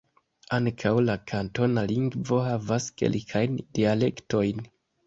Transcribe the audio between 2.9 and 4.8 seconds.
kelkajn dialektojn.